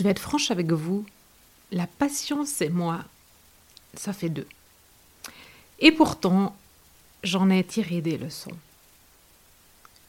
Je 0.00 0.04
vais 0.04 0.12
être 0.12 0.18
franche 0.18 0.50
avec 0.50 0.72
vous, 0.72 1.04
la 1.72 1.86
patience 1.86 2.62
et 2.62 2.70
moi, 2.70 3.04
ça 3.92 4.14
fait 4.14 4.30
deux. 4.30 4.46
Et 5.78 5.92
pourtant, 5.92 6.56
j'en 7.22 7.50
ai 7.50 7.62
tiré 7.62 8.00
des 8.00 8.16
leçons. 8.16 8.56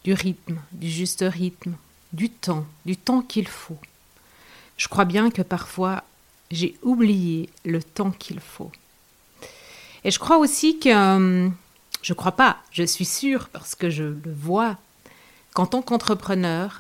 Du 0.06 0.14
rythme, 0.14 0.62
du 0.72 0.90
juste 0.90 1.26
rythme, 1.28 1.76
du 2.14 2.30
temps, 2.30 2.66
du 2.86 2.96
temps 2.96 3.22
qu'il 3.22 3.50
faut. 3.50 3.80
Je 4.78 4.88
crois 4.88 5.04
bien 5.04 5.30
que 5.30 5.42
parfois, 5.42 6.06
j'ai 6.52 6.78
oublié 6.84 7.50
le 7.66 7.84
temps 7.84 8.12
qu'il 8.12 8.40
faut. 8.40 8.72
Et 10.06 10.12
je 10.12 10.20
crois 10.20 10.38
aussi 10.38 10.80
que, 10.80 11.16
hum, 11.18 11.54
je 12.02 12.14
crois 12.14 12.38
pas, 12.38 12.60
je 12.72 12.84
suis 12.84 13.04
sûre 13.04 13.50
parce 13.50 13.76
que 13.76 13.90
je 13.90 14.06
le 14.06 14.34
vois, 14.34 14.78
qu'en 15.54 15.66
tant 15.66 15.82
qu'entrepreneur, 15.82 16.80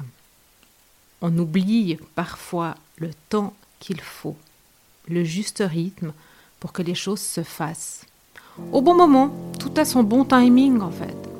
on 1.21 1.37
oublie 1.37 1.97
parfois 2.15 2.77
le 3.01 3.09
temps 3.29 3.53
qu'il 3.79 3.99
faut, 3.99 4.35
le 5.09 5.23
juste 5.23 5.63
rythme 5.65 6.13
pour 6.59 6.71
que 6.71 6.83
les 6.83 6.93
choses 6.93 7.19
se 7.19 7.41
fassent. 7.41 8.05
Au 8.71 8.81
bon 8.81 8.93
moment, 8.93 9.33
tout 9.59 9.73
a 9.77 9.85
son 9.85 10.03
bon 10.03 10.23
timing 10.23 10.81
en 10.81 10.91
fait. 10.91 11.30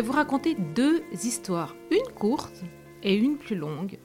Vous 0.00 0.12
raconter 0.12 0.54
deux 0.54 1.02
histoires, 1.12 1.74
une 1.90 2.12
courte 2.14 2.62
et 3.02 3.14
une 3.14 3.38
plus 3.38 3.56
longue, 3.56 3.98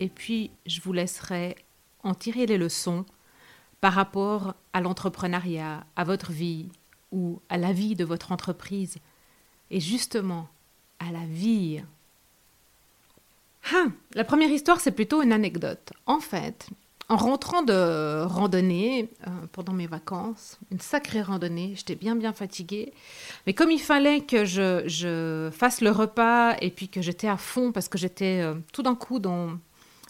et 0.00 0.08
puis 0.08 0.50
je 0.66 0.80
vous 0.80 0.92
laisserai 0.92 1.56
en 2.02 2.14
tirer 2.14 2.46
les 2.46 2.58
leçons 2.58 3.06
par 3.80 3.94
rapport 3.94 4.54
à 4.72 4.80
l'entrepreneuriat, 4.80 5.86
à 5.96 6.04
votre 6.04 6.32
vie 6.32 6.68
ou 7.12 7.40
à 7.48 7.58
la 7.58 7.72
vie 7.72 7.94
de 7.94 8.04
votre 8.04 8.32
entreprise, 8.32 8.98
et 9.70 9.80
justement 9.80 10.48
à 10.98 11.10
la 11.10 11.24
vie. 11.26 11.82
Ah, 13.72 13.86
la 14.14 14.24
première 14.24 14.50
histoire, 14.50 14.80
c'est 14.80 14.92
plutôt 14.92 15.22
une 15.22 15.32
anecdote. 15.32 15.92
En 16.06 16.20
fait, 16.20 16.68
en 17.08 17.16
rentrant 17.16 17.62
de 17.62 18.22
randonnée 18.24 19.10
euh, 19.26 19.30
pendant 19.52 19.72
mes 19.72 19.86
vacances, 19.86 20.58
une 20.70 20.80
sacrée 20.80 21.22
randonnée, 21.22 21.74
j'étais 21.76 21.94
bien 21.94 22.16
bien 22.16 22.32
fatiguée, 22.32 22.92
mais 23.46 23.52
comme 23.52 23.70
il 23.70 23.80
fallait 23.80 24.20
que 24.20 24.44
je, 24.44 25.50
fasse 25.52 25.80
le 25.80 25.90
repas 25.90 26.56
et 26.60 26.70
puis 26.70 26.88
que 26.88 27.02
j'étais 27.02 27.28
à 27.28 27.36
fond 27.36 27.72
parce 27.72 27.88
que 27.88 27.98
j'étais 27.98 28.40
euh, 28.42 28.54
tout 28.72 28.82
d'un 28.82 28.94
coup 28.94 29.18
dans 29.18 29.50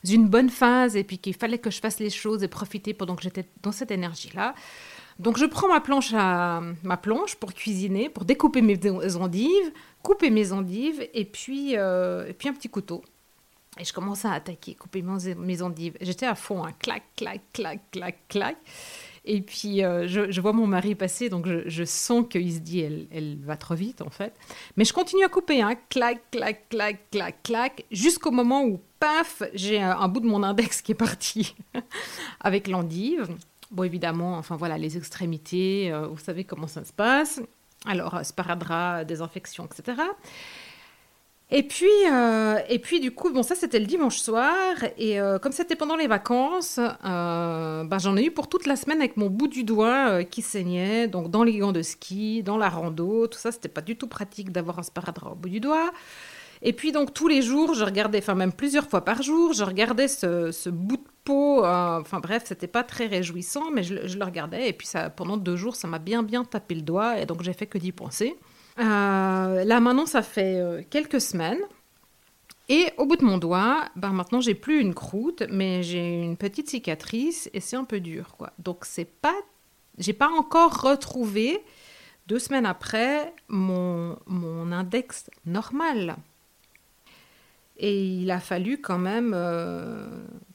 une 0.09 0.29
bonne 0.29 0.51
phase 0.51 0.97
et 0.97 1.05
puis 1.05 1.19
qu'il 1.19 1.35
fallait 1.35 1.59
que 1.59 1.71
je 1.71 1.81
fasse 1.81 1.99
les 1.99 2.11
choses 2.11 2.43
et 2.43 2.49
profiter 2.49 2.95
pendant 2.95 3.17
que 3.17 3.23
j'étais 3.23 3.47
dans 3.63 3.73
cette 3.73 3.91
énergie-là. 3.91 4.55
Donc 5.19 5.39
je 5.39 5.47
prends 5.47 5.69
ma 5.69 5.81
planche 5.81 6.13
ma 6.13 6.97
planche 7.01 7.37
pour 7.37 7.55
cuisiner, 7.55 8.09
pour 8.09 8.25
découper 8.25 8.63
mes 8.63 8.79
endives, 9.17 9.73
couper 10.03 10.31
mes 10.31 10.53
endives 10.53 11.09
et 11.15 11.25
puis, 11.25 11.77
euh, 11.77 12.27
et 12.29 12.33
puis 12.33 12.49
un 12.49 12.53
petit 12.53 12.69
couteau. 12.69 13.03
Et 13.79 13.85
je 13.85 13.93
commence 13.93 14.25
à 14.25 14.33
attaquer, 14.33 14.75
couper 14.75 15.03
mes 15.03 15.63
endives. 15.63 15.97
J'étais 16.01 16.27
à 16.27 16.35
fond, 16.35 16.65
hein. 16.65 16.73
clac, 16.79 17.03
clac, 17.17 17.41
clac, 17.53 17.81
clac, 17.91 18.19
clac. 18.29 18.57
Et 19.27 19.41
puis, 19.41 19.83
euh, 19.83 20.07
je, 20.07 20.41
vois 20.41 20.53
mon 20.53 20.67
mari 20.67 20.95
passer, 20.95 21.31
donc 21.31 21.47
je, 21.49 21.85
sens 21.85 22.27
qu'il 22.29 22.53
se 22.53 22.59
dit, 22.59 22.81
elle, 22.81 23.39
va 23.43 23.57
trop 23.57 23.75
vite, 23.75 24.03
en 24.03 24.11
fait. 24.11 24.35
Mais 24.77 24.85
je 24.85 24.93
continue 24.93 25.25
à 25.25 25.29
couper, 25.29 25.63
hein, 25.63 25.75
clac, 25.89 26.21
clac, 26.31 26.69
clac, 26.69 27.11
clac, 27.11 27.43
clac, 27.43 27.85
jusqu'au 27.91 28.31
moment 28.31 28.65
où, 28.65 28.81
paf, 29.01 29.43
j'ai 29.55 29.81
un, 29.81 30.09
bout 30.09 30.21
de 30.21 30.27
mon 30.27 30.43
index 30.43 30.83
qui 30.83 30.93
est 30.93 30.97
parti 30.97 31.57
avec 32.41 32.69
l'endive. 32.69 33.29
Bon, 33.71 33.85
évidemment, 33.85 34.37
enfin 34.37 34.57
voilà, 34.57 34.77
les 34.77 34.99
extrémités, 34.99 35.91
euh, 35.91 36.07
vous 36.07 36.19
savez 36.19 36.45
comment 36.45 36.67
ça 36.67 36.85
se 36.85 36.93
passe. 36.93 37.41
Alors, 37.87 38.21
sparadrap, 38.25 39.07
désinfection, 39.07 39.67
etc. 39.67 40.03
Et 41.51 41.63
puis, 41.63 41.87
euh, 42.11 42.59
et 42.69 42.79
puis 42.79 43.01
du 43.01 43.11
coup, 43.11 43.31
bon, 43.31 43.43
ça 43.43 43.55
c'était 43.55 43.79
le 43.79 43.87
dimanche 43.87 44.17
soir. 44.17 44.55
Et 44.97 45.21
euh, 45.21 45.39
comme 45.39 45.53
c'était 45.53 45.77
pendant 45.77 45.97
les 45.97 46.07
vacances, 46.07 46.79
euh, 46.79 47.85
ben, 47.85 47.99
j'en 47.99 48.17
ai 48.17 48.25
eu 48.25 48.31
pour 48.31 48.49
toute 48.49 48.67
la 48.67 48.77
semaine 48.77 48.99
avec 48.99 49.17
mon 49.17 49.29
bout 49.29 49.49
du 49.49 49.63
doigt 49.63 50.25
qui 50.25 50.43
saignait. 50.43 51.07
Donc 51.07 51.31
dans 51.31 51.45
les 51.45 51.59
gants 51.59 51.73
de 51.73 51.83
ski, 51.83 52.43
dans 52.43 52.57
la 52.57 52.69
rando, 52.71 53.27
tout 53.27 53.39
ça, 53.39 53.53
c'était 53.53 53.69
pas 53.69 53.83
du 53.83 53.97
tout 53.97 54.09
pratique 54.09 54.53
d'avoir 54.53 54.79
un 54.79 54.83
sparadrap 54.83 55.33
au 55.33 55.35
bout 55.37 55.51
du 55.51 55.61
doigt. 55.61 55.93
Et 56.63 56.73
puis 56.73 56.93
donc 56.93 57.13
tous 57.13 57.29
les 57.29 57.43
jours, 57.43 57.75
je 57.75 57.85
regardais, 57.85 58.19
enfin 58.19 58.35
même 58.35 58.53
plusieurs 58.53 58.89
fois 58.89 59.05
par 59.05 59.23
jour, 59.23 59.53
je 59.53 59.65
regardais 59.65 60.09
ce, 60.09 60.71
bout 60.71 60.97
de 60.97 61.03
peau. 61.25 61.59
enfin 61.65 62.21
bref, 62.21 62.45
c'était 62.47 62.67
pas 62.67 62.83
très 62.85 63.07
réjouissant, 63.07 63.71
mais 63.71 63.83
je, 63.83 64.07
je, 64.07 64.19
le 64.19 64.25
regardais. 64.25 64.71
Et 64.71 64.73
puis 64.73 64.87
ça, 64.87 65.11
pendant 65.11 65.37
deux 65.37 65.57
jours, 65.57 65.77
ça 65.77 65.89
m'a 65.89 65.99
bien 65.99 66.23
bien 66.23 66.45
tapé 66.45 66.75
le 66.75 66.83
doigt. 66.83 67.21
Et 67.21 67.27
donc 67.27 67.43
j'ai 67.43 67.53
fait 67.53 67.67
que 67.67 67.77
d'y 67.79 67.93
penser. 67.93 68.35
Euh, 68.79 69.65
là 69.65 69.81
maintenant, 69.81 70.07
ça 70.07 70.23
fait 70.23 70.57
euh, 70.57 70.83
quelques 70.89 71.21
semaines. 71.21 71.61
Et 72.69 72.91
au 72.97 73.05
bout 73.05 73.17
de 73.17 73.25
mon 73.25 73.37
doigt, 73.37 73.85
ben 73.95 74.11
maintenant 74.11 74.41
j'ai 74.41 74.55
plus 74.55 74.81
une 74.81 74.95
croûte, 74.95 75.43
mais 75.51 75.83
j'ai 75.83 76.23
une 76.23 76.37
petite 76.37 76.71
cicatrice 76.71 77.51
et 77.53 77.61
c'est 77.61 77.77
un 77.77 77.85
peu 77.85 78.01
dur, 78.01 78.37
quoi. 78.39 78.53
Donc 78.59 78.87
c'est 78.87 79.05
pas, 79.05 79.35
j'ai 79.99 80.15
pas 80.15 80.31
encore 80.31 80.81
retrouvé 80.81 81.63
deux 82.27 82.39
semaines 82.39 82.65
après 82.65 83.35
mon, 83.49 84.17
index 84.73 85.31
normal. 85.45 86.17
Et 87.77 88.03
il 88.03 88.31
a 88.31 88.41
fallu 88.41 88.81
quand 88.81 88.99
même 88.99 89.33
euh, 89.35 90.09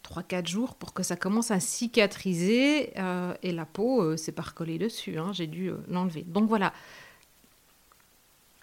3-4 0.04 0.48
jours 0.48 0.76
pour 0.76 0.94
que 0.94 1.04
ça 1.04 1.16
commence 1.16 1.52
à 1.52 1.60
cicatriser 1.60 2.92
euh, 2.98 3.34
et 3.44 3.52
la 3.52 3.66
peau 3.66 4.18
s'est 4.18 4.32
pas 4.32 4.42
recollée 4.42 4.80
dessus. 4.80 5.20
Hein, 5.20 5.32
j'ai 5.32 5.46
dû 5.46 5.72
l'enlever. 5.90 6.24
Donc 6.24 6.48
voilà, 6.48 6.74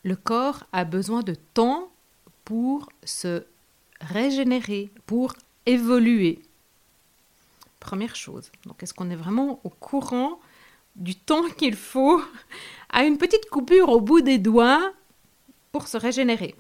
le 0.06 0.14
corps 0.14 0.62
a 0.72 0.84
besoin 0.84 1.24
de 1.24 1.34
temps 1.34 1.90
pour 2.44 2.88
se 3.02 3.44
régénérer, 4.00 4.88
pour 5.04 5.34
évoluer. 5.66 6.42
Première 7.80 8.14
chose. 8.14 8.52
Donc, 8.66 8.80
est-ce 8.84 8.94
qu'on 8.94 9.10
est 9.10 9.16
vraiment 9.16 9.58
au 9.64 9.68
courant 9.68 10.38
du 10.94 11.16
temps 11.16 11.48
qu'il 11.58 11.74
faut 11.74 12.22
à 12.88 13.02
une 13.04 13.18
petite 13.18 13.50
coupure 13.50 13.88
au 13.88 14.00
bout 14.00 14.20
des 14.20 14.38
doigts 14.38 14.92
pour 15.72 15.88
se 15.88 15.96
régénérer? 15.96 16.54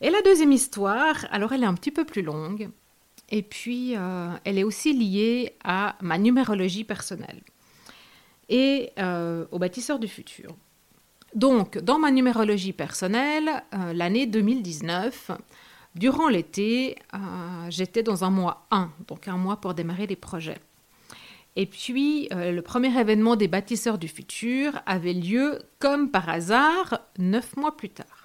Et 0.00 0.10
la 0.10 0.22
deuxième 0.22 0.52
histoire, 0.52 1.26
alors 1.32 1.52
elle 1.52 1.64
est 1.64 1.66
un 1.66 1.74
petit 1.74 1.90
peu 1.90 2.04
plus 2.04 2.22
longue, 2.22 2.70
et 3.28 3.42
puis 3.42 3.96
euh, 3.96 4.30
elle 4.44 4.56
est 4.56 4.64
aussi 4.64 4.92
liée 4.92 5.56
à 5.64 5.96
ma 6.00 6.16
numérologie 6.16 6.84
personnelle 6.84 7.42
et 8.50 8.90
euh, 8.98 9.46
au 9.50 9.58
bâtisseur 9.58 9.98
du 9.98 10.08
futur. 10.08 10.54
Donc, 11.34 11.78
dans 11.78 11.98
ma 11.98 12.10
numérologie 12.10 12.72
personnelle, 12.72 13.48
euh, 13.72 13.92
l'année 13.92 14.26
2019, 14.26 15.30
durant 15.94 16.28
l'été, 16.28 16.96
euh, 17.14 17.18
j'étais 17.70 18.02
dans 18.02 18.24
un 18.24 18.30
mois 18.30 18.66
1, 18.72 18.90
donc 19.06 19.28
un 19.28 19.36
mois 19.36 19.56
pour 19.56 19.74
démarrer 19.74 20.06
les 20.08 20.16
projets. 20.16 20.58
Et 21.56 21.66
puis, 21.66 22.28
le 22.30 22.60
premier 22.60 22.96
événement 22.96 23.34
des 23.34 23.48
bâtisseurs 23.48 23.98
du 23.98 24.06
futur 24.06 24.80
avait 24.86 25.12
lieu, 25.12 25.58
comme 25.80 26.08
par 26.08 26.28
hasard, 26.28 27.00
neuf 27.18 27.56
mois 27.56 27.76
plus 27.76 27.88
tard. 27.88 28.19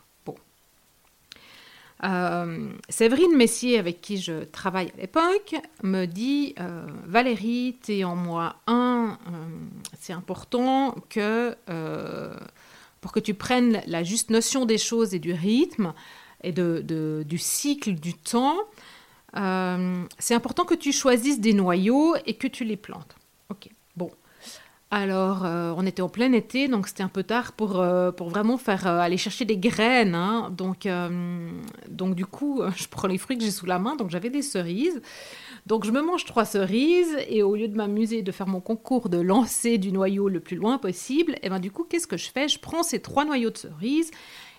Euh, 2.06 2.70
Séverine 2.90 3.36
Messier, 3.36 3.80
avec 3.80 4.02
qui 4.02 4.18
je 4.18 4.44
travaille 4.44 4.92
à 4.98 5.02
l'époque, 5.02 5.56
me 5.84 6.06
dit 6.06 6.54
euh, 6.60 6.86
Valérie, 7.06 7.78
tu 7.84 7.98
es 7.98 8.04
en 8.04 8.16
moi 8.16 8.58
un, 8.68 9.18
euh, 9.28 9.32
c'est 10.00 10.14
important 10.14 10.96
que 11.10 11.56
pour 13.02 13.12
que 13.12 13.20
tu 13.20 13.34
prennes 13.34 13.82
la 13.88 14.04
juste 14.04 14.30
notion 14.30 14.66
des 14.66 14.78
choses 14.78 15.14
et 15.14 15.20
du 15.20 15.34
rythme 15.34 15.94
et 16.44 16.52
de, 16.52 17.24
du 17.28 17.38
cycle 17.38 17.94
du 17.96 18.14
temps, 18.14 18.58
c'est 19.34 20.34
important 20.34 20.66
que 20.66 20.76
tu 20.76 20.92
choisisses 20.92 21.40
des 21.40 21.54
noyaux 21.54 22.16
et 22.26 22.36
que 22.36 22.48
tu 22.48 22.64
les 22.64 22.78
plantes. 22.78 23.16
Ok, 23.50 23.70
bon. 23.96 24.10
Alors, 24.92 25.46
euh, 25.46 25.74
on 25.76 25.86
était 25.86 26.04
en 26.04 26.10
plein 26.10 26.32
été, 26.32 26.68
donc 26.68 26.88
c'était 26.88 27.02
un 27.02 27.10
peu 27.10 27.24
tard 27.24 27.54
pour, 27.54 27.82
euh, 27.82 28.12
vraiment 28.12 28.58
faire 28.58 28.86
euh, 28.86 29.00
aller 29.00 29.18
chercher 29.18 29.44
des 29.44 29.58
graines. 29.58 30.14
Hein. 30.14 30.54
Donc, 30.56 30.88
donc, 31.90 32.16
du 32.16 32.26
coup, 32.26 32.62
je 32.76 32.88
prends 32.88 33.08
les 33.08 33.18
fruits 33.18 33.38
que 33.38 33.44
j'ai 33.44 33.52
sous 33.52 33.66
la 33.66 33.80
main. 33.80 33.96
Donc, 33.96 34.10
j'avais 34.12 34.30
des 34.30 34.44
cerises. 34.44 35.02
Donc, 35.66 35.86
je 35.86 35.92
me 35.92 36.02
mange 36.02 36.26
trois 36.26 36.46
cerises 36.46 37.18
et 37.28 37.42
au 37.42 37.56
lieu 37.56 37.68
de 37.68 37.76
m'amuser 37.76 38.22
de 38.22 38.32
faire 38.32 38.48
mon 38.48 38.62
concours 38.62 39.10
de 39.10 39.18
lancer 39.18 39.80
du 39.80 39.92
noyau 39.92 40.30
le 40.30 40.40
plus 40.40 40.56
loin 40.56 40.78
possible, 40.78 41.34
et 41.34 41.40
eh 41.44 41.50
ben 41.50 41.60
du 41.60 41.72
coup, 41.72 41.84
qu'est-ce 41.84 42.08
que 42.08 42.18
je 42.18 42.30
fais? 42.30 42.48
Je 42.48 42.60
prends 42.60 42.84
ces 42.84 43.02
trois 43.02 43.26
noyaux 43.26 43.50
de 43.50 43.58
cerises 43.58 44.12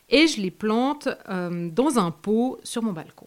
et 0.08 0.26
je 0.26 0.40
les 0.40 0.50
plante 0.50 1.08
dans 1.28 1.98
un 1.98 2.10
pot 2.10 2.58
sur 2.64 2.82
mon 2.82 2.92
balcon. 2.92 3.26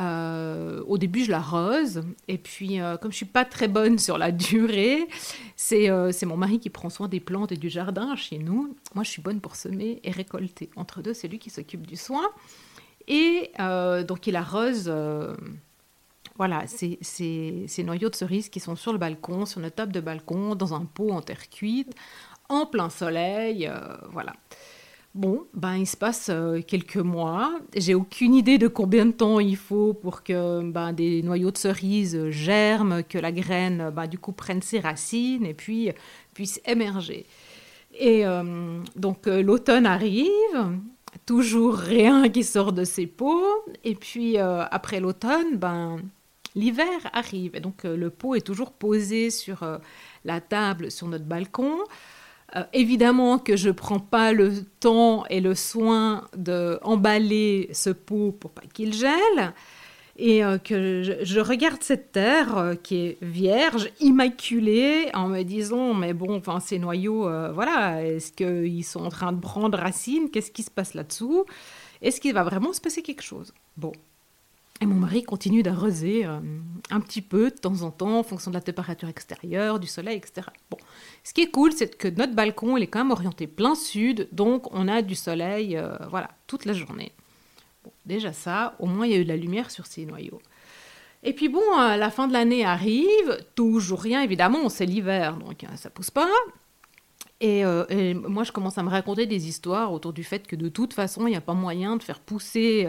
Euh, 0.00 0.82
au 0.86 0.98
début, 0.98 1.24
je 1.24 1.30
l'arrose. 1.30 2.02
Et 2.28 2.38
puis, 2.38 2.80
euh, 2.80 2.96
comme 2.96 3.12
je 3.12 3.16
suis 3.16 3.26
pas 3.26 3.44
très 3.44 3.68
bonne 3.68 3.98
sur 3.98 4.18
la 4.18 4.32
durée, 4.32 5.06
c'est 5.56 5.88
c'est 6.12 6.26
mon 6.26 6.36
mari 6.36 6.58
qui 6.58 6.70
prend 6.70 6.90
soin 6.90 7.08
des 7.08 7.20
plantes 7.20 7.52
et 7.52 7.56
du 7.56 7.68
jardin 7.68 8.16
chez 8.16 8.38
nous. 8.38 8.76
Moi, 8.94 9.04
je 9.04 9.10
suis 9.10 9.22
bonne 9.22 9.40
pour 9.40 9.56
semer 9.56 10.00
et 10.04 10.10
récolter. 10.10 10.70
Entre 10.76 11.02
deux, 11.02 11.14
c'est 11.14 11.28
lui 11.28 11.38
qui 11.38 11.50
s'occupe 11.50 11.86
du 11.86 11.96
soin. 11.96 12.28
Et 13.08 13.52
donc, 13.58 14.26
il 14.26 14.36
arrose 14.36 14.90
voilà, 16.40 16.66
ces, 16.66 17.84
noyaux 17.84 18.08
de 18.08 18.14
cerises 18.14 18.48
qui 18.48 18.60
sont 18.60 18.74
sur 18.74 18.92
le 18.92 18.98
balcon, 18.98 19.44
sur 19.44 19.60
notre 19.60 19.74
table 19.74 19.92
de 19.92 20.00
balcon, 20.00 20.54
dans 20.54 20.72
un 20.72 20.86
pot 20.86 21.10
en 21.10 21.20
terre 21.20 21.50
cuite, 21.50 21.94
en 22.48 22.64
plein 22.64 22.88
soleil, 22.88 23.66
euh, 23.66 23.96
voilà. 24.10 24.32
Bon, 25.14 25.44
ben 25.54 25.76
il 25.76 25.86
se 25.86 25.96
passe 25.96 26.28
euh, 26.30 26.60
quelques 26.62 26.96
mois. 26.96 27.58
J'ai 27.76 27.94
aucune 27.94 28.34
idée 28.34 28.58
de 28.58 28.68
combien 28.68 29.06
de 29.06 29.10
temps 29.10 29.40
il 29.40 29.56
faut 29.56 29.92
pour 29.92 30.22
que 30.22 30.62
ben, 30.62 30.92
des 30.92 31.22
noyaux 31.22 31.50
de 31.50 31.58
cerises 31.58 32.30
germent, 32.30 33.02
que 33.02 33.18
la 33.18 33.32
graine 33.32 33.90
ben, 33.90 34.06
du 34.06 34.18
coup 34.18 34.32
prenne 34.32 34.62
ses 34.62 34.78
racines 34.78 35.46
et 35.46 35.54
puis 35.54 35.90
puisse 36.32 36.60
émerger. 36.64 37.26
Et 37.98 38.24
euh, 38.24 38.80
donc 38.94 39.26
l'automne 39.26 39.84
arrive, 39.84 40.28
toujours 41.26 41.74
rien 41.74 42.28
qui 42.28 42.44
sort 42.44 42.72
de 42.72 42.84
ces 42.84 43.08
pots. 43.08 43.64
Et 43.82 43.96
puis 43.96 44.38
après 44.38 45.00
l'automne, 45.00 45.56
ben 45.56 45.98
L'hiver 46.56 47.08
arrive 47.12 47.54
et 47.54 47.60
donc 47.60 47.84
euh, 47.84 47.96
le 47.96 48.10
pot 48.10 48.34
est 48.34 48.40
toujours 48.40 48.72
posé 48.72 49.30
sur 49.30 49.62
euh, 49.62 49.78
la 50.24 50.40
table 50.40 50.90
sur 50.90 51.06
notre 51.06 51.24
balcon. 51.24 51.78
Euh, 52.56 52.64
évidemment 52.72 53.38
que 53.38 53.56
je 53.56 53.68
ne 53.68 53.72
prends 53.72 54.00
pas 54.00 54.32
le 54.32 54.64
temps 54.80 55.24
et 55.26 55.40
le 55.40 55.54
soin 55.54 56.26
d'emballer 56.36 57.68
ce 57.72 57.90
pot 57.90 58.32
pour 58.32 58.50
pas 58.50 58.62
qu'il 58.72 58.92
gèle 58.92 59.54
et 60.16 60.42
que 60.64 61.02
je, 61.22 61.40
regarde 61.40 61.82
cette 61.82 62.12
terre 62.12 62.74
qui 62.82 62.96
est 62.96 63.18
vierge, 63.22 63.90
immaculée, 64.00 65.08
en 65.14 65.28
me 65.28 65.42
disant 65.44 65.94
mais 65.94 66.12
bon, 66.12 66.42
ces 66.60 66.78
noyaux, 66.78 67.22
voilà, 67.54 68.04
est-ce 68.04 68.30
qu'ils 68.30 68.84
sont 68.84 69.02
en 69.02 69.08
train 69.08 69.32
de 69.32 69.40
prendre 69.40 69.78
racine? 69.78 70.28
Qu'est-ce 70.30 70.50
qui 70.50 70.62
se 70.62 70.70
passe 70.70 70.92
là-dessous? 70.92 71.46
Est-ce 72.02 72.20
qu'il 72.20 72.34
va 72.34 72.42
vraiment 72.42 72.74
se 72.74 72.82
passer 72.82 73.00
quelque 73.00 73.22
chose? 73.22 73.54
Bon, 73.78 73.92
et 74.80 74.86
mon 74.86 74.94
mari 74.94 75.22
continue 75.22 75.62
d'arroser 75.62 76.24
euh, 76.24 76.40
un 76.90 77.00
petit 77.00 77.20
peu 77.20 77.50
de 77.50 77.56
temps 77.56 77.82
en 77.82 77.90
temps 77.90 78.18
en 78.18 78.22
fonction 78.22 78.50
de 78.50 78.56
la 78.56 78.62
température 78.62 79.08
extérieure, 79.08 79.78
du 79.78 79.86
soleil, 79.86 80.16
etc. 80.16 80.46
Bon, 80.70 80.78
ce 81.22 81.34
qui 81.34 81.42
est 81.42 81.50
cool, 81.50 81.72
c'est 81.72 81.96
que 81.96 82.08
notre 82.08 82.34
balcon, 82.34 82.78
il 82.78 82.82
est 82.82 82.86
quand 82.86 83.00
même 83.00 83.10
orienté 83.10 83.46
plein 83.46 83.74
sud, 83.74 84.28
donc 84.32 84.72
on 84.74 84.88
a 84.88 85.02
du 85.02 85.14
soleil, 85.14 85.76
euh, 85.76 85.96
voilà, 86.08 86.30
toute 86.46 86.64
la 86.64 86.72
journée. 86.72 87.12
Bon, 87.84 87.92
déjà 88.06 88.32
ça, 88.32 88.74
au 88.78 88.86
moins 88.86 89.06
il 89.06 89.12
y 89.12 89.14
a 89.16 89.18
eu 89.18 89.24
de 89.24 89.28
la 89.28 89.36
lumière 89.36 89.70
sur 89.70 89.86
ces 89.86 90.06
noyaux. 90.06 90.40
Et 91.22 91.34
puis 91.34 91.50
bon, 91.50 91.60
euh, 91.78 91.96
la 91.96 92.10
fin 92.10 92.26
de 92.26 92.32
l'année 92.32 92.64
arrive, 92.64 93.44
toujours 93.54 94.00
rien 94.00 94.22
évidemment, 94.22 94.70
c'est 94.70 94.86
l'hiver, 94.86 95.36
donc 95.36 95.62
ça 95.76 95.90
pousse 95.90 96.10
pas. 96.10 96.30
Et, 97.42 97.60
et, 97.88 98.12
moi, 98.12 98.44
je 98.44 98.52
commence 98.52 98.76
à 98.76 98.82
me 98.82 98.90
raconter 98.90 99.24
des 99.24 99.48
histoires 99.48 99.94
autour 99.94 100.12
du 100.12 100.24
fait 100.24 100.46
que 100.46 100.56
de 100.56 100.68
toute 100.68 100.92
façon, 100.92 101.26
il 101.26 101.30
n'y 101.30 101.36
a 101.36 101.40
pas 101.40 101.54
moyen 101.54 101.96
de 101.96 102.02
faire 102.02 102.20
pousser 102.20 102.86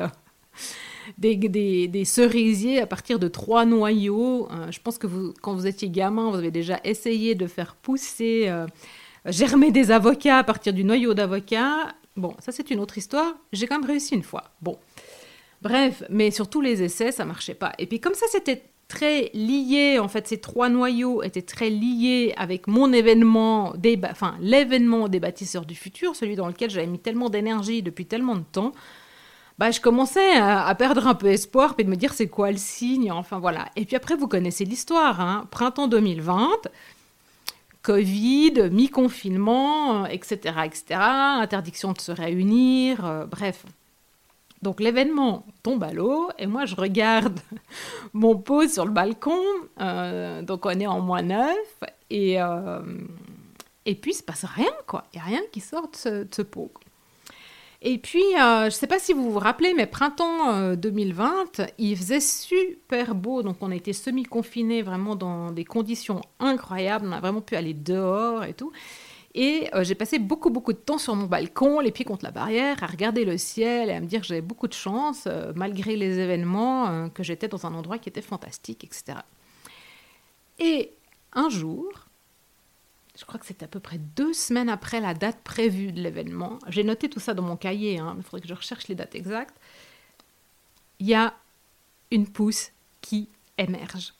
des, 1.17 2.03
cerisiers 2.05 2.81
à 2.81 2.87
partir 2.87 3.19
de 3.19 3.27
trois 3.27 3.65
noyaux. 3.65 4.47
Euh, 4.51 4.71
je 4.71 4.79
pense 4.79 4.97
que 4.97 5.07
vous, 5.07 5.33
quand 5.41 5.53
vous 5.53 5.67
étiez 5.67 5.89
gamin, 5.89 6.29
vous 6.29 6.37
avez 6.37 6.51
déjà 6.51 6.79
essayé 6.83 7.35
de 7.35 7.47
faire 7.47 7.75
pousser, 7.75 8.45
euh, 8.47 8.67
germer 9.25 9.71
des 9.71 9.91
avocats 9.91 10.37
à 10.37 10.43
partir 10.43 10.73
du 10.73 10.83
noyau 10.83 11.13
d'avocat. 11.13 11.93
Bon, 12.15 12.33
ça 12.39 12.51
c'est 12.51 12.71
une 12.71 12.79
autre 12.79 12.97
histoire. 12.97 13.35
J'ai 13.53 13.67
quand 13.67 13.79
même 13.79 13.89
réussi 13.89 14.15
une 14.15 14.23
fois. 14.23 14.51
Bon. 14.61 14.77
Bref, 15.61 16.03
mais 16.09 16.31
sur 16.31 16.49
tous 16.49 16.61
les 16.61 16.81
essais, 16.81 17.11
ça 17.11 17.23
marchait 17.23 17.53
pas. 17.53 17.73
Et 17.77 17.85
puis 17.85 17.99
comme 17.99 18.15
ça, 18.15 18.25
c'était 18.31 18.63
très 18.91 19.29
lié, 19.33 19.99
en 19.99 20.09
fait, 20.09 20.27
ces 20.27 20.39
trois 20.39 20.67
noyaux 20.67 21.23
étaient 21.23 21.41
très 21.41 21.69
liés 21.69 22.33
avec 22.35 22.67
mon 22.67 22.91
événement, 22.91 23.73
enfin 24.03 24.35
l'événement 24.41 25.07
des 25.07 25.21
bâtisseurs 25.21 25.65
du 25.65 25.75
futur, 25.75 26.13
celui 26.15 26.35
dans 26.35 26.47
lequel 26.47 26.69
j'avais 26.69 26.87
mis 26.87 26.99
tellement 26.99 27.29
d'énergie 27.29 27.81
depuis 27.81 28.05
tellement 28.05 28.35
de 28.35 28.43
temps 28.51 28.73
bah, 29.61 29.69
je 29.69 29.79
commençais 29.79 30.37
à, 30.37 30.73
perdre 30.73 31.05
un 31.05 31.13
peu 31.13 31.27
espoir, 31.27 31.75
puis 31.75 31.85
de 31.85 31.89
me 31.91 31.95
dire 31.95 32.15
c'est 32.15 32.27
quoi 32.27 32.49
le 32.49 32.57
signe, 32.57 33.11
enfin 33.11 33.37
voilà. 33.37 33.67
Et 33.75 33.85
puis 33.85 33.95
après, 33.95 34.15
vous 34.15 34.27
connaissez 34.27 34.65
l'histoire, 34.65 35.21
hein. 35.21 35.45
printemps 35.51 35.87
2020, 35.87 36.49
Covid, 37.83 38.71
mi-confinement, 38.71 40.07
etc., 40.07 40.55
etc., 40.65 40.99
interdiction 40.99 41.91
de 41.91 42.01
se 42.01 42.11
réunir, 42.11 43.05
euh, 43.05 43.27
bref. 43.27 43.63
Donc 44.63 44.79
l'événement 44.79 45.45
tombe 45.61 45.83
à 45.83 45.93
l'eau 45.93 46.31
et 46.39 46.47
moi 46.47 46.65
je 46.65 46.75
regarde 46.75 47.39
mon 48.13 48.37
pot 48.37 48.67
sur 48.67 48.85
le 48.85 48.91
balcon, 48.91 49.43
euh, 49.79 50.41
donc 50.41 50.65
on 50.65 50.71
est 50.71 50.87
en 50.87 51.01
moins 51.01 51.21
neuf 51.21 51.83
et, 52.09 52.41
euh, 52.41 52.81
et 53.85 53.93
puis 53.93 54.13
il 54.13 54.15
se 54.15 54.23
passe 54.23 54.43
rien 54.43 54.73
quoi, 54.87 55.03
il 55.13 55.17
n'y 55.17 55.21
a 55.21 55.25
rien 55.25 55.41
qui 55.51 55.59
sort 55.59 55.87
de 55.91 56.27
ce 56.31 56.41
pot. 56.41 56.71
Et 57.83 57.97
puis, 57.97 58.23
euh, 58.35 58.61
je 58.61 58.65
ne 58.65 58.69
sais 58.69 58.85
pas 58.85 58.99
si 58.99 59.11
vous 59.11 59.31
vous 59.31 59.39
rappelez, 59.39 59.73
mais 59.73 59.87
printemps 59.87 60.75
2020, 60.75 61.59
euh, 61.59 61.65
il 61.79 61.97
faisait 61.97 62.19
super 62.19 63.15
beau. 63.15 63.41
Donc, 63.41 63.57
on 63.61 63.71
a 63.71 63.75
été 63.75 63.91
semi-confinés 63.91 64.83
vraiment 64.83 65.15
dans 65.15 65.51
des 65.51 65.65
conditions 65.65 66.21
incroyables. 66.39 67.07
On 67.07 67.11
a 67.11 67.19
vraiment 67.19 67.41
pu 67.41 67.55
aller 67.55 67.73
dehors 67.73 68.43
et 68.43 68.53
tout. 68.53 68.71
Et 69.33 69.67
euh, 69.73 69.83
j'ai 69.83 69.95
passé 69.95 70.19
beaucoup, 70.19 70.51
beaucoup 70.51 70.73
de 70.73 70.77
temps 70.77 70.99
sur 70.99 71.15
mon 71.15 71.25
balcon, 71.25 71.79
les 71.79 71.91
pieds 71.91 72.05
contre 72.05 72.23
la 72.23 72.31
barrière, 72.31 72.83
à 72.83 72.85
regarder 72.85 73.25
le 73.25 73.39
ciel 73.39 73.89
et 73.89 73.93
à 73.93 73.99
me 73.99 74.05
dire 74.05 74.21
que 74.21 74.27
j'avais 74.27 74.41
beaucoup 74.41 74.67
de 74.67 74.73
chance, 74.73 75.27
malgré 75.55 75.95
les 75.95 76.19
événements, 76.19 77.09
que 77.09 77.23
j'étais 77.23 77.47
dans 77.47 77.65
un 77.65 77.73
endroit 77.73 77.97
qui 77.97 78.09
était 78.09 78.21
fantastique, 78.21 78.83
etc. 78.83 79.19
Et 80.59 80.91
un 81.33 81.49
jour, 81.49 82.10
je 83.21 83.25
crois 83.27 83.39
que 83.39 83.45
c'est 83.45 83.61
à 83.61 83.67
peu 83.67 83.79
près 83.79 83.99
deux 83.99 84.33
semaines 84.33 84.67
après 84.67 84.99
la 84.99 85.13
date 85.13 85.37
prévue 85.43 85.91
de 85.91 86.01
l'événement. 86.01 86.57
J'ai 86.69 86.83
noté 86.83 87.07
tout 87.07 87.19
ça 87.19 87.35
dans 87.35 87.43
mon 87.43 87.55
cahier, 87.55 87.99
hein, 87.99 88.15
il 88.17 88.23
faudrait 88.23 88.41
que 88.41 88.47
je 88.47 88.55
recherche 88.55 88.87
les 88.87 88.95
dates 88.95 89.13
exactes. 89.13 89.55
Il 90.97 91.05
y 91.05 91.13
a 91.13 91.35
une 92.09 92.27
pousse 92.27 92.71
qui 92.99 93.29
émerge. 93.59 94.15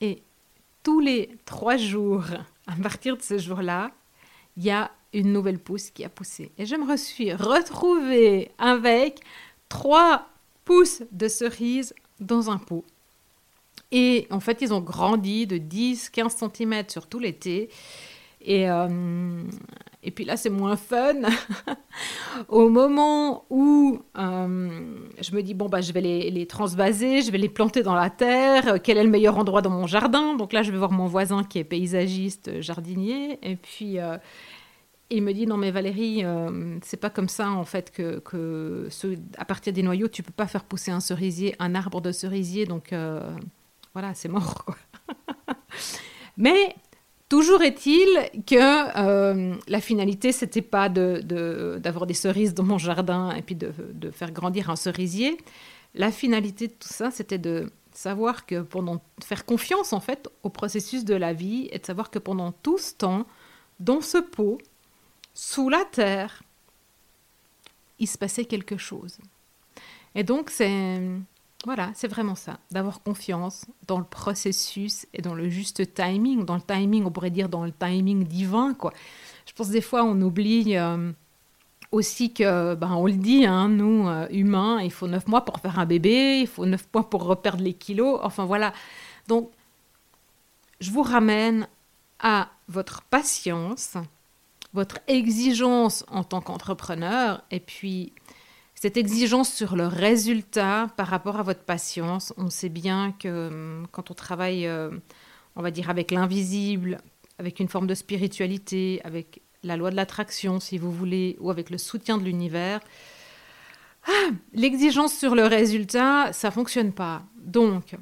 Et 0.00 0.20
tous 0.82 0.98
les 0.98 1.38
trois 1.44 1.76
jours, 1.76 2.24
à 2.66 2.74
partir 2.82 3.16
de 3.16 3.22
ce 3.22 3.38
jour-là, 3.38 3.92
il 4.56 4.64
y 4.64 4.70
a 4.72 4.90
une 5.12 5.32
nouvelle 5.32 5.60
pousse 5.60 5.90
qui 5.90 6.04
a 6.04 6.08
poussé. 6.08 6.50
Et 6.58 6.66
je 6.66 6.74
me 6.74 6.96
suis 6.96 7.32
retrouvée 7.32 8.50
avec 8.58 9.20
trois 9.68 10.28
pousses 10.64 11.04
de 11.12 11.28
cerises 11.28 11.94
dans 12.18 12.50
un 12.50 12.58
pot. 12.58 12.84
Et 13.90 14.26
en 14.30 14.40
fait, 14.40 14.62
ils 14.62 14.72
ont 14.72 14.80
grandi 14.80 15.46
de 15.46 15.56
10-15 15.56 16.52
cm 16.52 16.84
sur 16.88 17.06
tout 17.06 17.18
l'été. 17.18 17.70
Et, 18.40 18.70
euh, 18.70 19.42
et 20.02 20.10
puis 20.10 20.24
là, 20.24 20.36
c'est 20.36 20.50
moins 20.50 20.76
fun. 20.76 21.22
Au 22.48 22.68
moment 22.68 23.44
où 23.50 24.00
euh, 24.16 24.94
je 25.20 25.34
me 25.34 25.42
dis, 25.42 25.54
bon, 25.54 25.68
bah, 25.68 25.80
je 25.80 25.92
vais 25.92 26.00
les, 26.00 26.30
les, 26.30 26.46
transvaser, 26.46 27.22
je 27.22 27.30
vais 27.32 27.38
les 27.38 27.48
planter 27.48 27.82
dans 27.82 27.94
la 27.94 28.10
terre, 28.10 28.80
quel 28.82 28.96
est 28.96 29.02
le 29.02 29.10
meilleur 29.10 29.36
endroit 29.38 29.60
dans 29.60 29.70
mon 29.70 29.86
jardin? 29.86 30.34
Donc 30.34 30.52
là, 30.52 30.62
je 30.62 30.70
vais 30.70 30.78
voir 30.78 30.92
mon 30.92 31.06
voisin 31.06 31.42
qui 31.42 31.58
est 31.58 31.64
paysagiste, 31.64 32.60
jardinier. 32.60 33.38
Et 33.42 33.56
puis, 33.56 33.98
euh, 33.98 34.16
il 35.10 35.22
me 35.22 35.32
dit, 35.32 35.46
non, 35.46 35.56
mais 35.56 35.70
Valérie, 35.70 36.22
c'est 36.82 36.98
pas 36.98 37.10
comme 37.10 37.30
ça, 37.30 37.50
en 37.50 37.64
fait, 37.64 37.90
que, 37.90 38.18
que 38.18 38.88
à 39.38 39.46
partir 39.46 39.72
des 39.72 39.82
noyaux, 39.82 40.08
tu 40.08 40.22
peux 40.22 40.32
pas 40.32 40.46
faire 40.46 40.64
pousser 40.64 40.90
un 40.90 41.00
cerisier, 41.00 41.56
un 41.58 41.74
arbre 41.74 42.02
de 42.02 42.12
cerisier. 42.12 42.66
Donc 42.66 42.92
voilà, 43.98 44.14
c'est 44.14 44.28
mort. 44.28 44.64
Mais 46.36 46.76
toujours 47.28 47.62
est-il 47.62 48.06
que 48.46 48.96
euh, 48.96 49.56
la 49.66 49.80
finalité, 49.80 50.30
c'était 50.30 50.62
pas 50.62 50.88
d'avoir 50.88 52.06
des 52.06 52.14
cerises 52.14 52.54
dans 52.54 52.62
mon 52.62 52.78
jardin 52.78 53.32
et 53.32 53.42
puis 53.42 53.56
de, 53.56 53.72
faire 54.12 54.30
grandir 54.30 54.70
un 54.70 54.76
cerisier. 54.76 55.36
La 55.96 56.12
finalité 56.12 56.68
de 56.68 56.74
tout 56.74 56.86
ça, 56.86 57.10
c'était 57.10 57.38
de 57.38 57.72
savoir 57.92 58.46
que 58.46 58.60
pendant 58.60 59.02
faire 59.20 59.44
confiance 59.44 59.92
en 59.92 59.98
fait 59.98 60.28
au 60.44 60.48
processus 60.48 61.04
de 61.04 61.16
la 61.16 61.32
vie 61.32 61.68
et 61.72 61.80
de 61.80 61.84
savoir 61.84 62.12
que 62.12 62.20
pendant 62.20 62.52
tout 62.52 62.78
ce 62.78 62.94
temps, 62.94 63.26
dans 63.80 64.00
ce 64.00 64.18
pot, 64.18 64.58
sous 65.34 65.68
la 65.70 65.84
terre, 65.84 66.44
il 67.98 68.06
se 68.06 68.16
passait 68.16 68.44
quelque 68.44 68.76
chose. 68.76 69.18
Et 70.14 70.22
donc 70.22 70.50
c'est 70.50 71.00
voilà, 71.64 71.90
c'est 71.94 72.08
vraiment 72.08 72.36
ça, 72.36 72.58
d'avoir 72.70 73.02
confiance 73.02 73.66
dans 73.88 73.98
le 73.98 74.04
processus 74.04 75.06
et 75.12 75.22
dans 75.22 75.34
le 75.34 75.48
juste 75.48 75.92
timing. 75.92 76.44
Dans 76.44 76.54
le 76.54 76.62
timing, 76.62 77.04
on 77.04 77.10
pourrait 77.10 77.30
dire 77.30 77.48
dans 77.48 77.64
le 77.64 77.72
timing 77.72 78.24
divin, 78.24 78.74
quoi. 78.74 78.92
Je 79.46 79.52
pense 79.52 79.68
des 79.70 79.80
fois 79.80 80.04
on 80.04 80.20
oublie 80.20 80.76
euh, 80.76 81.10
aussi 81.90 82.32
que, 82.32 82.74
ben, 82.74 82.92
on 82.92 83.06
le 83.06 83.12
dit, 83.14 83.44
hein, 83.44 83.68
nous, 83.68 84.06
euh, 84.08 84.28
humains, 84.30 84.80
il 84.82 84.92
faut 84.92 85.08
neuf 85.08 85.26
mois 85.26 85.44
pour 85.44 85.58
faire 85.58 85.78
un 85.78 85.86
bébé, 85.86 86.40
il 86.40 86.46
faut 86.46 86.64
neuf 86.64 86.86
mois 86.94 87.08
pour 87.08 87.24
reperdre 87.24 87.62
les 87.62 87.74
kilos. 87.74 88.20
Enfin 88.22 88.44
voilà. 88.44 88.72
Donc, 89.26 89.50
je 90.80 90.90
vous 90.92 91.02
ramène 91.02 91.66
à 92.20 92.50
votre 92.68 93.02
patience, 93.02 93.94
votre 94.74 94.98
exigence 95.08 96.04
en 96.08 96.22
tant 96.22 96.40
qu'entrepreneur, 96.40 97.42
et 97.50 97.60
puis 97.60 98.12
cette 98.80 98.96
exigence 98.96 99.52
sur 99.52 99.74
le 99.74 99.88
résultat 99.88 100.86
par 100.96 101.08
rapport 101.08 101.40
à 101.40 101.42
votre 101.42 101.64
patience. 101.64 102.32
On 102.36 102.48
sait 102.48 102.68
bien 102.68 103.12
que 103.18 103.48
hum, 103.48 103.86
quand 103.90 104.12
on 104.12 104.14
travaille, 104.14 104.68
euh, 104.68 104.90
on 105.56 105.62
va 105.62 105.72
dire, 105.72 105.90
avec 105.90 106.12
l'invisible, 106.12 107.00
avec 107.38 107.58
une 107.58 107.66
forme 107.66 107.88
de 107.88 107.94
spiritualité, 107.94 109.00
avec 109.02 109.42
la 109.64 109.76
loi 109.76 109.90
de 109.90 109.96
l'attraction, 109.96 110.60
si 110.60 110.78
vous 110.78 110.92
voulez, 110.92 111.36
ou 111.40 111.50
avec 111.50 111.70
le 111.70 111.78
soutien 111.78 112.18
de 112.18 112.24
l'univers, 112.24 112.78
ah, 114.06 114.30
l'exigence 114.52 115.12
sur 115.12 115.34
le 115.34 115.46
résultat, 115.46 116.32
ça 116.32 116.52
fonctionne 116.52 116.92
pas. 116.92 117.24
Donc, 117.36 117.96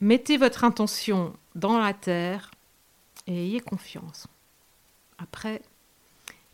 mettez 0.00 0.36
votre 0.36 0.64
intention 0.64 1.32
dans 1.54 1.78
la 1.78 1.94
terre 1.94 2.50
et 3.26 3.46
ayez 3.46 3.60
confiance. 3.60 4.26
Après, 5.16 5.62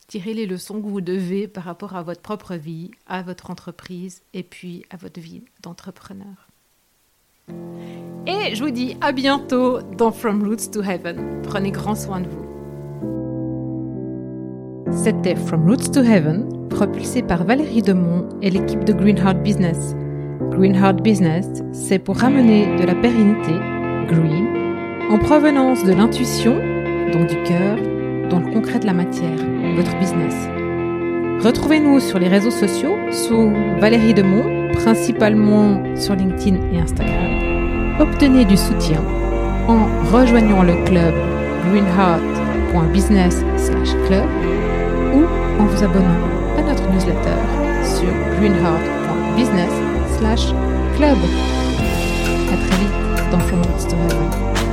tirez 0.09 0.35
les 0.35 0.47
leçons 0.47 0.81
que 0.81 0.87
vous 0.87 1.01
devez 1.01 1.49
par 1.49 1.65
rapport 1.65 1.97
à 1.97 2.03
votre 2.03 2.21
propre 2.21 2.55
vie, 2.55 2.91
à 3.07 3.23
votre 3.23 3.51
entreprise 3.51 4.23
et 4.35 4.43
puis 4.43 4.85
à 4.91 4.97
votre 4.97 5.21
vie 5.21 5.43
d'entrepreneur. 5.63 6.49
Et 8.27 8.55
je 8.55 8.63
vous 8.63 8.71
dis 8.71 8.97
à 9.01 9.13
bientôt 9.13 9.81
dans 9.83 10.13
From 10.13 10.43
Roots 10.43 10.71
to 10.73 10.83
Heaven. 10.83 11.43
Prenez 11.43 11.71
grand 11.71 11.95
soin 11.95 12.21
de 12.21 12.29
vous. 12.29 12.47
C'était 14.93 15.35
From 15.35 15.69
Roots 15.69 15.91
to 15.93 16.01
Heaven, 16.01 16.69
propulsé 16.69 17.23
par 17.23 17.45
Valérie 17.45 17.83
Demont 17.83 18.29
et 18.43 18.51
l'équipe 18.51 18.85
de 18.85 18.93
Greenheart 18.93 19.43
Business. 19.43 19.97
Greenheart 20.51 21.03
Business, 21.03 21.47
c'est 21.73 21.99
pour 21.99 22.19
ramener 22.19 22.77
de 22.77 22.85
la 22.85 22.95
pérennité, 22.95 23.53
green, 24.07 24.47
en 25.11 25.19
provenance 25.19 25.83
de 25.85 25.93
l'intuition, 25.93 26.55
donc 27.13 27.29
du 27.29 27.43
cœur, 27.43 27.79
dans 28.33 28.41
le 28.41 28.51
concret 28.51 28.79
de 28.79 28.87
la 28.87 28.95
matière, 28.95 29.37
votre 29.77 29.95
business. 29.99 30.35
Retrouvez-nous 31.45 32.01
sur 32.01 32.19
les 32.19 32.29
réseaux 32.29 32.51
sociaux 32.51 32.97
sous 33.11 33.53
Valérie 33.79 34.15
Demont, 34.15 34.73
principalement 34.73 35.83
sur 35.95 36.15
LinkedIn 36.15 36.57
et 36.73 36.81
Instagram. 36.81 37.99
Obtenez 38.01 38.47
du 38.47 38.57
soutien 38.57 39.03
en 39.69 39.85
rejoignant 40.11 40.63
le 40.63 40.83
club 40.87 41.13
greenheart.business/club 41.69 44.25
ou 45.15 45.27
en 45.61 45.67
vous 45.67 45.85
abonnant 45.85 46.23
à 46.57 46.63
notre 46.63 46.91
newsletter 46.91 47.37
sur 47.85 48.09
greenheart.business/club. 48.41 51.19
À 52.51 52.57
très 52.57 52.77
vite 52.81 52.97
dans 53.31 53.41
From 53.41 53.61
Story. 53.79 54.72